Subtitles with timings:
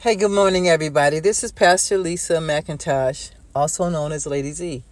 [0.00, 1.18] Hey, good morning, everybody.
[1.18, 4.84] This is Pastor Lisa McIntosh, also known as Lady Z.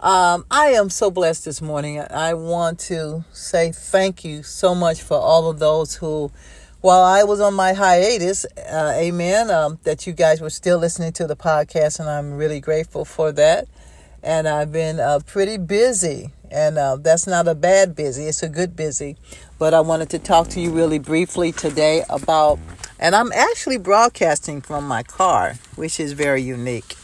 [0.00, 2.00] Um, I am so blessed this morning.
[2.00, 6.32] I want to say thank you so much for all of those who,
[6.80, 11.12] while I was on my hiatus, uh, amen, um, that you guys were still listening
[11.12, 13.68] to the podcast, and I'm really grateful for that.
[14.20, 18.48] And I've been uh, pretty busy, and uh, that's not a bad busy, it's a
[18.48, 19.16] good busy.
[19.60, 22.58] But I wanted to talk to you really briefly today about
[23.00, 26.94] and I'm actually broadcasting from my car, which is very unique.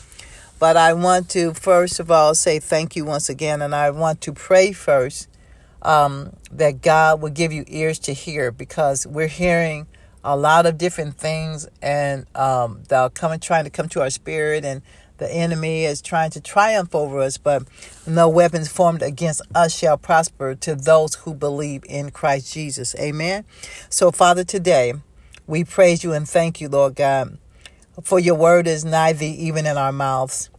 [0.59, 3.63] But I want to, first of all, say thank you once again.
[3.63, 5.29] And I want to pray first
[5.81, 9.87] um, that God will give you ears to hear because we're hearing
[10.23, 14.67] a lot of different things and um, they're coming, trying to come to our spirit.
[14.67, 14.83] And
[15.17, 17.63] the enemy is trying to triumph over us, but
[18.07, 22.95] no weapons formed against us shall prosper to those who believe in Christ Jesus.
[22.97, 23.45] Amen.
[23.89, 24.93] So, Father, today,
[25.47, 27.39] we praise you and thank you, Lord God,
[28.03, 30.51] for your word is nigh thee, even in our mouths.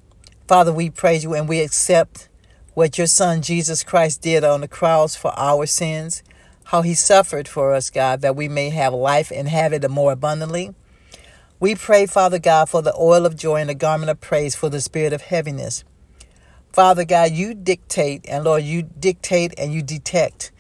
[0.48, 2.30] Father, we praise you and we accept
[2.74, 6.24] what your Son Jesus Christ did on the cross for our sins,
[6.66, 10.14] how he suffered for us, God, that we may have life and have it more
[10.14, 10.74] abundantly.
[11.60, 14.70] We pray, Father God, for the oil of joy and the garment of praise for
[14.70, 15.84] the spirit of heaviness.
[16.72, 20.52] Father God, you dictate, and Lord, you dictate and you detect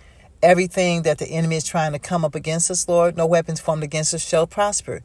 [0.41, 3.17] everything that the enemy is trying to come up against us, Lord.
[3.17, 5.03] No weapons formed against us shall prosper.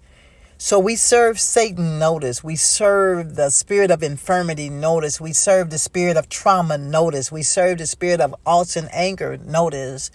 [0.58, 2.44] So we serve Satan notice.
[2.44, 5.20] We serve the spirit of infirmity notice.
[5.20, 7.32] We serve the spirit of trauma notice.
[7.32, 10.12] We serve the spirit of alt and anger notice.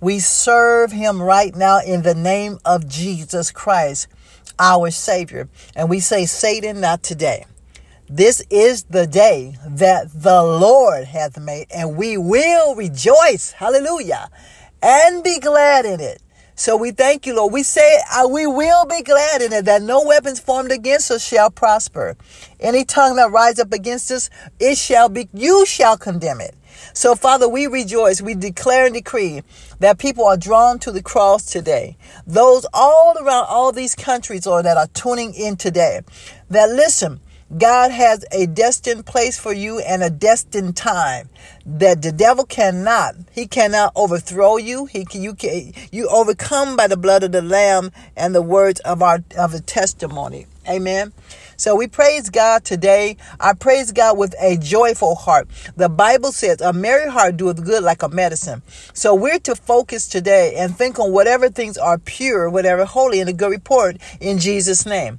[0.00, 4.06] We serve him right now in the name of Jesus Christ,
[4.58, 5.48] our Savior.
[5.74, 7.46] And we say, Satan, not today.
[8.08, 13.50] This is the day that the Lord hath made, and we will rejoice.
[13.50, 14.30] Hallelujah
[14.82, 16.22] and be glad in it.
[16.54, 17.52] So we thank you, Lord.
[17.52, 21.24] We say uh, we will be glad in it that no weapons formed against us
[21.24, 22.16] shall prosper.
[22.58, 26.56] Any tongue that rise up against us, it shall be, you shall condemn it.
[26.94, 28.20] So, Father, we rejoice.
[28.20, 29.42] We declare and decree
[29.78, 31.96] that people are drawn to the cross today.
[32.26, 36.00] Those all around all these countries, Lord, that are tuning in today,
[36.50, 37.20] that listen,
[37.56, 41.30] God has a destined place for you and a destined time
[41.64, 43.14] that the devil cannot.
[43.32, 44.84] He cannot overthrow you.
[44.84, 48.80] He can, you can you overcome by the blood of the lamb and the words
[48.80, 50.46] of our of the testimony.
[50.68, 51.14] Amen.
[51.56, 53.16] So we praise God today.
[53.40, 55.48] I praise God with a joyful heart.
[55.76, 58.62] The Bible says, a merry heart doeth good like a medicine.
[58.92, 63.28] So we're to focus today and think on whatever things are pure, whatever holy, and
[63.30, 65.18] a good report in Jesus' name.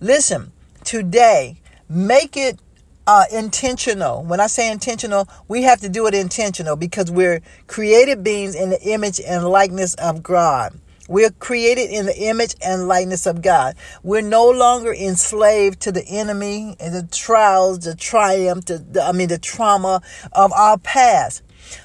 [0.00, 0.52] Listen,
[0.84, 1.59] today,
[1.90, 2.58] make it
[3.06, 4.22] uh, intentional.
[4.22, 8.70] When I say intentional, we have to do it intentional because we're created beings in
[8.70, 10.78] the image and likeness of God.
[11.08, 13.74] We're created in the image and likeness of God.
[14.04, 19.10] We're no longer enslaved to the enemy and the trials, the triumph, the, the, I
[19.10, 20.02] mean, the trauma
[20.32, 21.42] of our past.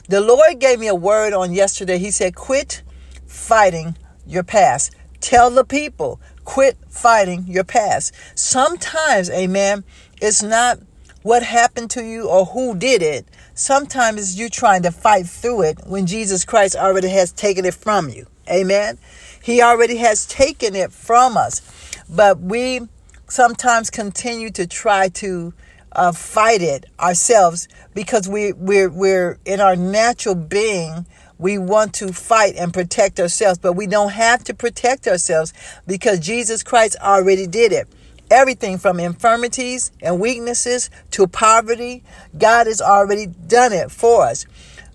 [0.07, 1.97] The Lord gave me a word on yesterday.
[1.97, 2.83] He said, quit
[3.25, 4.95] fighting your past.
[5.21, 8.13] Tell the people, quit fighting your past.
[8.35, 9.83] Sometimes, amen,
[10.21, 10.79] it's not
[11.23, 13.25] what happened to you or who did it.
[13.55, 17.73] Sometimes it's you trying to fight through it when Jesus Christ already has taken it
[17.73, 18.27] from you.
[18.49, 18.99] Amen.
[19.41, 21.61] He already has taken it from us.
[22.07, 22.81] But we
[23.27, 25.53] sometimes continue to try to
[25.93, 31.05] uh, fight it ourselves because we, we're, we're in our natural being.
[31.37, 35.53] We want to fight and protect ourselves, but we don't have to protect ourselves
[35.85, 37.87] because Jesus Christ already did it.
[38.31, 42.03] Everything from infirmities and weaknesses to poverty,
[42.37, 44.45] God has already done it for us.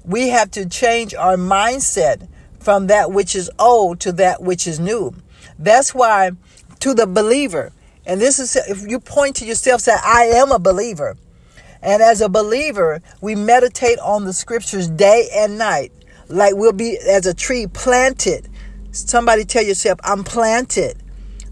[0.05, 2.27] We have to change our mindset
[2.59, 5.15] from that which is old to that which is new.
[5.59, 6.33] That's why,
[6.81, 7.73] to the believer,
[8.07, 11.17] and this is if you point to yourself, say, I am a believer.
[11.83, 15.93] And as a believer, we meditate on the scriptures day and night,
[16.31, 18.49] like we'll be as a tree planted.
[18.93, 21.03] Somebody tell yourself, I'm planted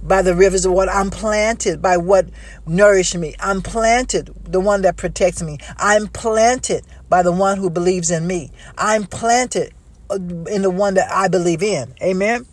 [0.03, 0.91] by the rivers of water.
[0.91, 2.29] I'm planted by what
[2.67, 3.35] nourished me.
[3.41, 5.59] I'm planted, the one that protects me.
[5.77, 8.51] I'm planted by the one who believes in me.
[8.77, 9.73] I'm planted
[10.11, 11.95] uh, in the one that I believe in.
[12.03, 12.47] Amen.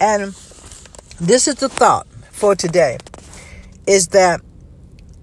[0.00, 0.34] And
[1.20, 2.98] this is the thought for today
[3.86, 4.40] is that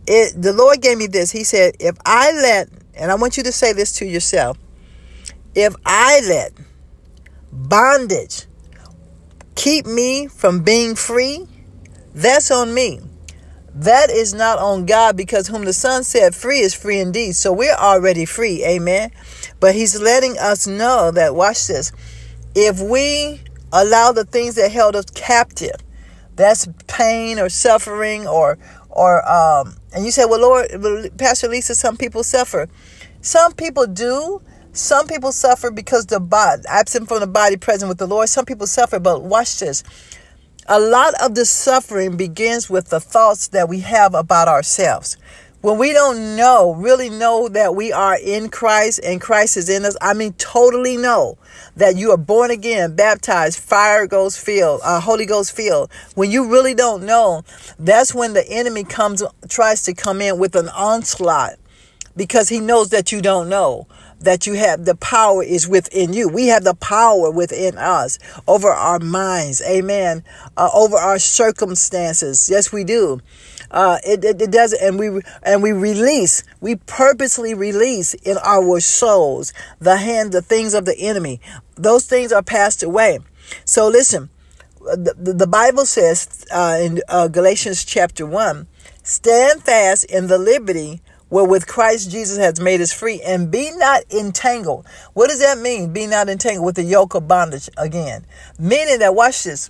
[0.07, 1.31] it the Lord gave me this.
[1.31, 4.57] He said, if I let, and I want you to say this to yourself,
[5.55, 6.53] if I let
[7.51, 8.45] bondage
[9.55, 11.47] keep me from being free,
[12.13, 12.99] that's on me.
[13.75, 17.35] That is not on God because whom the Son set free is free indeed.
[17.35, 18.63] So we're already free.
[18.63, 19.11] Amen.
[19.59, 21.91] But He's letting us know that, watch this,
[22.53, 23.41] if we
[23.71, 25.75] allow the things that held us captive,
[26.35, 28.57] that's pain or suffering or
[28.89, 32.67] or um and you say well lord pastor lisa some people suffer
[33.21, 34.41] some people do
[34.73, 38.43] some people suffer because the body absent from the body present with the lord some
[38.45, 39.83] people suffer but watch this.
[40.67, 45.17] A lot of the suffering begins with the thoughts that we have about ourselves.
[45.59, 49.83] When we don't know, really know that we are in Christ and Christ is in
[49.83, 51.37] us, I mean, totally know
[51.75, 55.91] that you are born again, baptized, fire goes filled, uh, Holy Ghost filled.
[56.15, 57.43] When you really don't know,
[57.77, 61.55] that's when the enemy comes, tries to come in with an onslaught
[62.15, 63.87] because he knows that you don't know
[64.23, 66.27] that you have the power is within you.
[66.27, 69.61] We have the power within us over our minds.
[69.61, 70.23] Amen.
[70.57, 72.49] Uh, over our circumstances.
[72.49, 73.21] Yes, we do.
[73.71, 78.79] Uh, it, it, it does, and we and we release, we purposely release in our
[78.79, 81.41] souls the hand, the things of the enemy.
[81.75, 83.19] Those things are passed away.
[83.65, 84.29] So listen,
[84.79, 88.67] the, the Bible says uh, in uh, Galatians chapter one,
[89.01, 94.03] stand fast in the liberty wherewith Christ Jesus has made us free, and be not
[94.11, 94.85] entangled.
[95.13, 95.93] What does that mean?
[95.93, 98.25] Be not entangled with the yoke of bondage again.
[98.59, 99.69] Meaning that, watch this,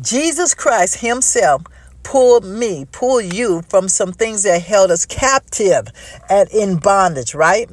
[0.00, 1.62] Jesus Christ Himself
[2.02, 5.88] pull me, pull you from some things that held us captive
[6.28, 7.68] and in bondage, right?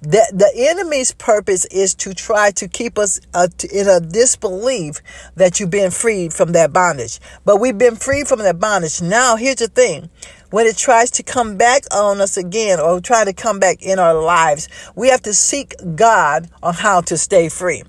[0.00, 5.00] The, the enemy's purpose is to try to keep us uh, in a disbelief
[5.36, 7.20] that you've been freed from that bondage.
[7.44, 9.02] But we've been freed from that bondage.
[9.02, 10.10] Now, here's the thing.
[10.50, 13.98] When it tries to come back on us again or try to come back in
[13.98, 17.84] our lives, we have to seek God on how to stay free.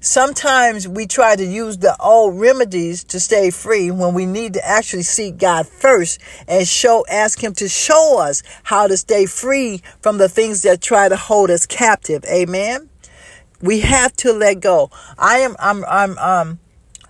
[0.00, 4.64] Sometimes we try to use the old remedies to stay free when we need to
[4.64, 9.82] actually seek God first and show ask him to show us how to stay free
[10.00, 12.24] from the things that try to hold us captive.
[12.26, 12.88] Amen.
[13.60, 14.90] We have to let go.
[15.18, 16.60] I am I'm I'm um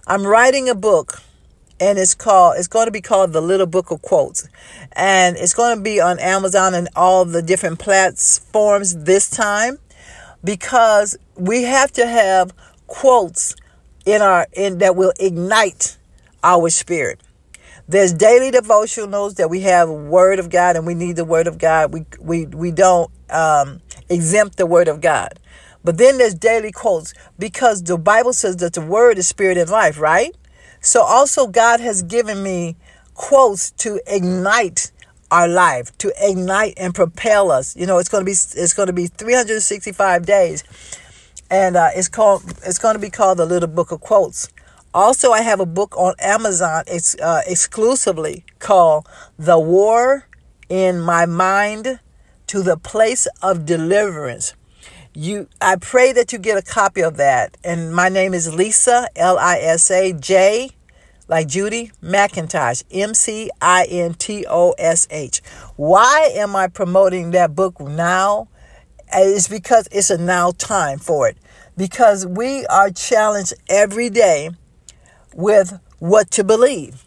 [0.07, 1.21] I'm writing a book
[1.79, 4.49] and it's called it's going to be called the little book of quotes
[4.93, 9.79] and it's going to be on amazon and all the different platforms this time
[10.43, 12.53] because we have to have
[12.89, 13.55] quotes
[14.05, 15.97] in our in that will ignite
[16.43, 17.21] our spirit.
[17.87, 21.59] There's daily devotionals that we have word of God and we need the word of
[21.59, 21.93] God.
[21.93, 25.39] We we we don't um, exempt the word of God.
[25.85, 29.71] But then there's daily quotes because the Bible says that the word is spirit and
[29.71, 30.37] life, right?
[30.81, 32.77] So also God has given me
[33.15, 34.91] quotes to ignite
[35.31, 37.77] our life, to ignite and propel us.
[37.77, 40.65] You know, it's going to be it's going to be 365 days
[41.51, 44.49] and uh, it's called it's going to be called the Little Book of Quotes.
[44.95, 46.85] Also, I have a book on Amazon.
[46.87, 49.07] It's uh, exclusively called
[49.39, 50.29] "The War
[50.69, 52.01] in My Mind
[52.49, 54.55] to the Place of Deliverance."
[55.15, 57.57] You, I pray that you get a copy of that.
[57.65, 60.71] And my name is Lisa L I S A J,
[61.27, 65.43] like Judy McIntosh M C I N T O S H.
[65.77, 68.49] Why am I promoting that book now?
[69.13, 71.37] It's because it's a now time for it.
[71.77, 74.51] Because we are challenged every day
[75.35, 77.05] with what to believe.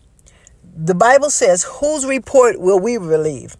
[0.63, 3.57] The Bible says, whose report will we believe?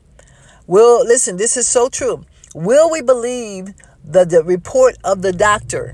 [0.68, 2.24] Will listen, this is so true.
[2.56, 3.74] Will we believe
[4.04, 5.94] the, the report of the doctor?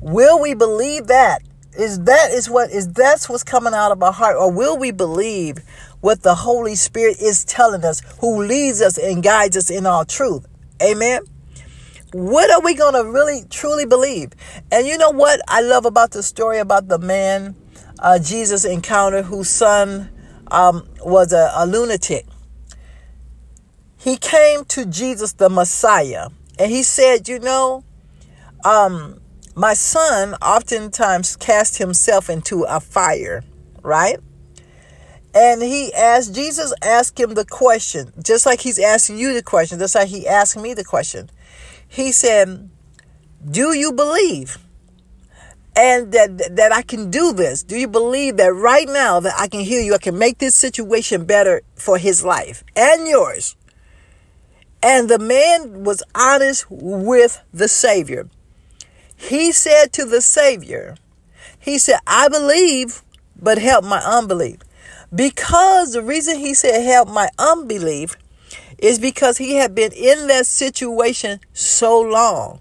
[0.00, 1.42] Will we believe that?
[1.78, 4.36] Is that is what is that's what's coming out of our heart?
[4.36, 5.58] Or will we believe
[6.00, 10.04] what the Holy Spirit is telling us, who leads us and guides us in all
[10.04, 10.46] truth?
[10.82, 11.20] Amen.
[12.12, 14.32] What are we going to really truly believe?
[14.72, 17.54] And you know what I love about the story about the man
[17.98, 20.10] uh, Jesus encountered whose son
[20.50, 22.26] um, was a, a lunatic?
[23.98, 27.84] He came to Jesus, the Messiah, and he said, You know,
[28.64, 29.20] um,
[29.54, 33.42] my son oftentimes cast himself into a fire,
[33.82, 34.18] right?
[35.34, 39.78] And he asked, Jesus asked him the question, just like he's asking you the question,
[39.78, 41.28] just like he asked me the question.
[41.88, 42.70] He said,
[43.50, 44.58] Do you believe?
[45.74, 47.62] And that that I can do this.
[47.62, 50.56] Do you believe that right now that I can heal you, I can make this
[50.56, 53.56] situation better for his life and yours?
[54.82, 58.28] And the man was honest with the Savior.
[59.16, 60.96] He said to the Savior,
[61.58, 63.02] He said, I believe,
[63.40, 64.58] but help my unbelief.
[65.14, 68.16] Because the reason he said help my unbelief
[68.78, 72.60] is because he had been in that situation so long.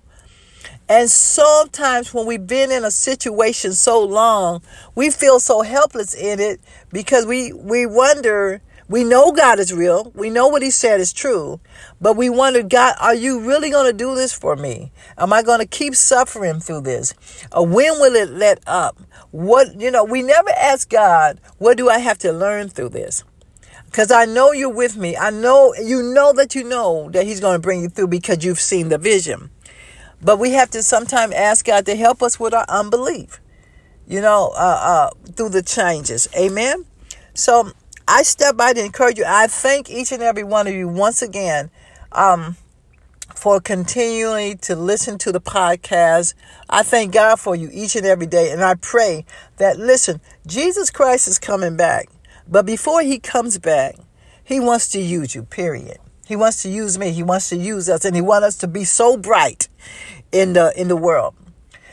[0.90, 4.62] And sometimes when we've been in a situation so long,
[4.96, 6.62] we feel so helpless in it
[6.94, 10.14] because we, we wonder, we know God is real.
[10.16, 11.60] We know what he said is true,
[12.00, 14.94] but we wonder, God, are you really going to do this for me?
[15.18, 17.14] Am I going to keep suffering through this?
[17.52, 18.98] Or when will it let up?
[19.32, 23.26] What, you know, we never ask God, what do I have to learn through this?
[23.98, 25.18] Because I know you're with me.
[25.18, 28.46] I know you know that you know that He's going to bring you through because
[28.46, 29.50] you've seen the vision.
[30.22, 33.42] But we have to sometimes ask God to help us with our unbelief,
[34.08, 36.28] you know, uh, uh, through the changes.
[36.38, 36.86] Amen.
[37.34, 37.72] So
[38.08, 39.26] I step by to encourage you.
[39.28, 41.72] I thank each and every one of you once again
[42.12, 42.56] um,
[43.34, 46.36] for continuing to listen to the podcast.
[46.70, 48.52] I thank God for you each and every day.
[48.52, 49.26] And I pray
[49.58, 52.10] that, listen, Jesus Christ is coming back.
[52.50, 53.96] But before he comes back,
[54.44, 55.98] he wants to use you, period.
[56.26, 57.12] He wants to use me.
[57.12, 58.06] He wants to use us.
[58.06, 59.68] And he wants us to be so bright
[60.32, 61.36] in the in the world.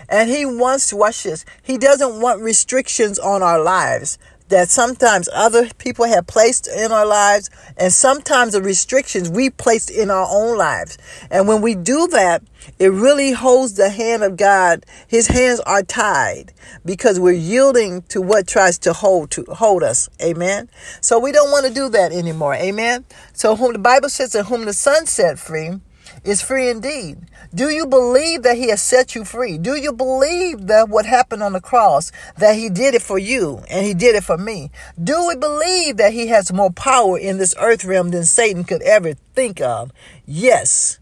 [0.09, 1.45] And he wants to watch this.
[1.63, 4.19] He doesn't want restrictions on our lives
[4.55, 9.91] that sometimes other people have placed in our lives, and sometimes the restrictions we placed
[9.91, 10.97] in our own lives.
[11.29, 12.41] And when we do that,
[12.79, 14.87] it really holds the hand of God.
[15.09, 16.53] His hands are tied
[16.85, 20.09] because we're yielding to what tries to hold to hold us.
[20.23, 20.71] Amen.
[21.01, 22.55] So we don't want to do that anymore.
[22.55, 23.07] Amen.
[23.33, 25.81] So whom the Bible says that whom the Son set free
[26.25, 27.19] is free indeed.
[27.55, 29.59] Do you believe that he has set you free?
[29.59, 33.63] Do you believe that what happened on the cross, that he did it for you
[33.71, 34.71] and he did it for me?
[35.03, 38.83] Do we believe that he has more power in this earth realm than Satan could
[38.83, 39.93] ever think of?
[40.27, 40.99] Yes,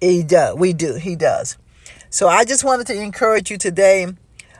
[0.00, 0.56] he does.
[0.56, 0.94] We do.
[0.94, 1.58] He does.
[2.08, 4.06] So I just wanted to encourage you today.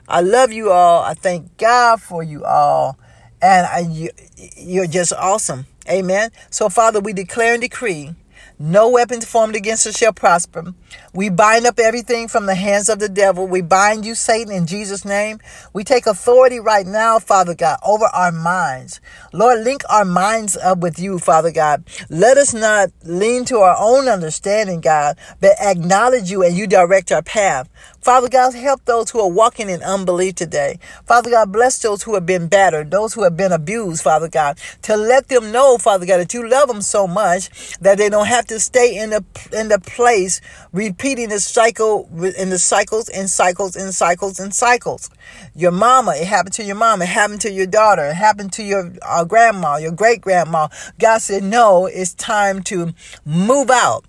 [0.09, 1.03] I love you all.
[1.03, 2.99] I thank God for you all.
[3.41, 4.11] And I, you,
[4.57, 5.67] you're just awesome.
[5.89, 6.31] Amen.
[6.51, 8.15] So, Father, we declare and decree
[8.63, 10.75] no weapons formed against us shall prosper.
[11.15, 13.47] We bind up everything from the hands of the devil.
[13.47, 15.41] We bind you, Satan, in Jesus' name.
[15.73, 19.01] We take authority right now, Father God, over our minds.
[19.33, 21.85] Lord, link our minds up with you, Father God.
[22.11, 27.11] Let us not lean to our own understanding, God, but acknowledge you and you direct
[27.11, 27.67] our path.
[28.03, 30.79] Father God, help those who are walking in unbelief today.
[31.07, 34.59] Father God, bless those who have been battered, those who have been abused, Father God,
[34.83, 38.27] to let them know, Father God, that you love them so much that they don't
[38.27, 40.41] have to stay in the in the place
[40.73, 45.11] repeating the cycle in the cycles and cycles and cycles and cycles.
[45.55, 48.63] Your mama, it happened to your mama, it happened to your daughter, it happened to
[48.63, 50.69] your uh, grandma, your great grandma.
[50.99, 52.93] God said, no, it's time to
[53.25, 54.05] move out.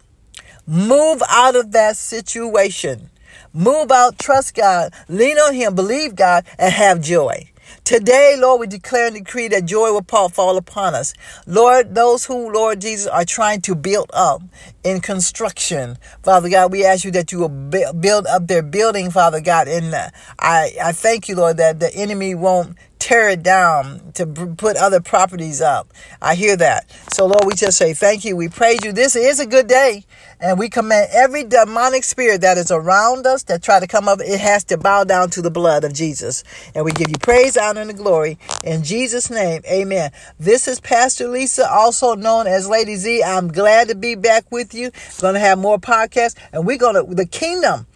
[0.66, 3.10] Move out of that situation.
[3.54, 7.51] Move out, trust God, lean on Him, believe God, and have joy.
[7.84, 11.14] Today, Lord, we declare and decree that joy will fall upon us.
[11.48, 14.42] Lord, those who, Lord Jesus, are trying to build up
[14.84, 17.50] in construction, Father God, we ask you that you will
[17.94, 19.68] build up their building, Father God.
[19.68, 20.10] And uh,
[20.40, 25.02] I, I thank you, Lord, that the enemy won't tear it down to put other
[25.02, 25.92] properties up.
[26.22, 26.90] I hear that.
[27.12, 28.38] So, Lord, we just say thank you.
[28.38, 28.92] We praise you.
[28.92, 30.06] This is a good day.
[30.40, 34.20] And we command every demonic spirit that is around us that try to come up,
[34.22, 36.44] it has to bow down to the blood of Jesus.
[36.74, 38.38] And we give you praise, honor, and glory.
[38.64, 40.12] In Jesus' name, amen.
[40.40, 43.24] This is Pastor Lisa, also known as Lady Z.
[43.24, 44.92] I'm glad to be back with you.
[45.20, 46.36] Going to have more podcasts.
[46.52, 47.88] And we're going to, the kingdom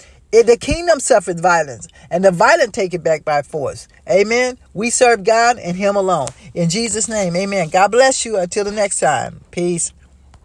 [0.43, 3.87] the kingdom suffers violence, and the violent take it back by force.
[4.09, 4.57] Amen.
[4.73, 6.27] We serve God and Him alone.
[6.53, 7.69] In Jesus' name, amen.
[7.69, 8.37] God bless you.
[8.37, 9.41] Until the next time.
[9.51, 9.93] Peace.